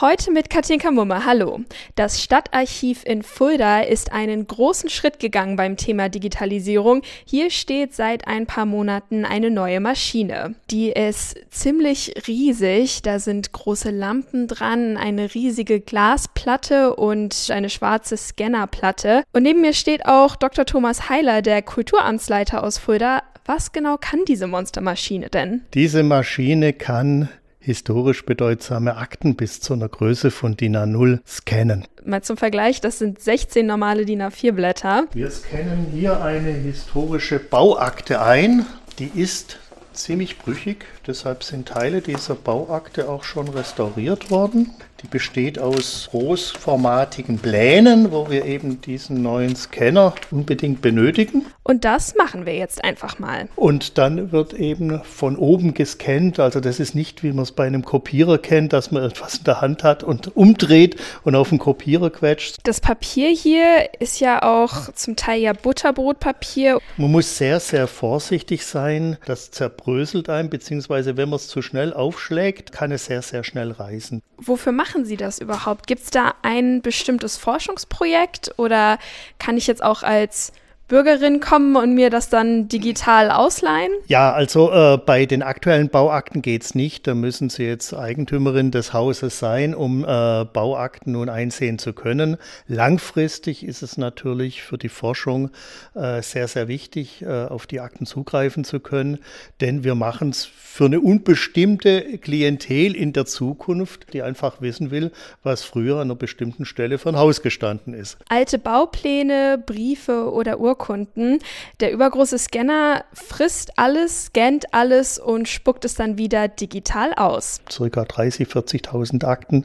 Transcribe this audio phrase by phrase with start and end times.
[0.00, 1.24] Heute mit Katinka Mumme.
[1.24, 1.58] Hallo.
[1.96, 7.02] Das Stadtarchiv in Fulda ist einen großen Schritt gegangen beim Thema Digitalisierung.
[7.24, 10.54] Hier steht seit ein paar Monaten eine neue Maschine.
[10.70, 13.02] Die ist ziemlich riesig.
[13.02, 19.24] Da sind große Lampen dran, eine riesige Glasplatte und eine schwarze Scannerplatte.
[19.32, 20.64] Und neben mir steht auch Dr.
[20.64, 23.24] Thomas Heiler, der Kulturamtsleiter aus Fulda.
[23.46, 25.62] Was genau kann diese Monstermaschine denn?
[25.74, 27.30] Diese Maschine kann
[27.60, 31.84] historisch bedeutsame Akten bis zu einer Größe von DIN A0 scannen.
[32.04, 35.06] Mal zum Vergleich, das sind 16 normale DIN A4 Blätter.
[35.12, 38.64] Wir scannen hier eine historische Bauakte ein.
[38.98, 39.58] Die ist
[39.98, 44.70] ziemlich brüchig, deshalb sind Teile dieser Bauakte auch schon restauriert worden.
[45.02, 51.46] Die besteht aus großformatigen Plänen, wo wir eben diesen neuen Scanner unbedingt benötigen.
[51.62, 53.48] Und das machen wir jetzt einfach mal.
[53.54, 56.40] Und dann wird eben von oben gescannt.
[56.40, 59.44] Also das ist nicht, wie man es bei einem Kopierer kennt, dass man etwas in
[59.44, 62.56] der Hand hat und umdreht und auf den Kopierer quetscht.
[62.64, 66.80] Das Papier hier ist ja auch zum Teil ja Butterbrotpapier.
[66.96, 69.16] Man muss sehr, sehr vorsichtig sein.
[69.26, 69.87] Das zerbröselt
[70.28, 74.22] einem, beziehungsweise wenn man es zu schnell aufschlägt, kann es sehr, sehr schnell reißen.
[74.36, 75.86] Wofür machen Sie das überhaupt?
[75.86, 78.98] Gibt es da ein bestimmtes Forschungsprojekt oder
[79.38, 80.52] kann ich jetzt auch als
[80.88, 83.92] Bürgerin kommen und mir das dann digital ausleihen?
[84.06, 87.06] Ja, also äh, bei den aktuellen Bauakten geht es nicht.
[87.06, 92.38] Da müssen Sie jetzt Eigentümerin des Hauses sein, um äh, Bauakten nun einsehen zu können.
[92.68, 95.50] Langfristig ist es natürlich für die Forschung
[95.94, 99.18] äh, sehr, sehr wichtig, äh, auf die Akten zugreifen zu können,
[99.60, 105.12] denn wir machen es für eine unbestimmte Klientel in der Zukunft, die einfach wissen will,
[105.42, 108.16] was früher an einer bestimmten Stelle für ein Haus gestanden ist.
[108.30, 111.40] Alte Baupläne, Briefe oder Urkunden Urkunden.
[111.80, 117.60] Der übergroße Scanner frisst alles, scannt alles und spuckt es dann wieder digital aus.
[117.70, 118.46] Circa 30.000,
[118.88, 119.64] 40.000 Akten.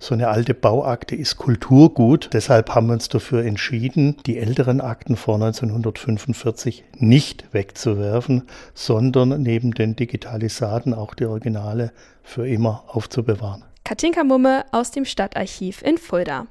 [0.00, 2.30] So eine alte Bauakte ist Kulturgut.
[2.32, 8.44] Deshalb haben wir uns dafür entschieden, die älteren Akten vor 1945 nicht wegzuwerfen,
[8.74, 11.92] sondern neben den Digitalisaten auch die Originale
[12.22, 13.64] für immer aufzubewahren.
[13.84, 16.46] Katinka Mumme aus dem Stadtarchiv in Fulda.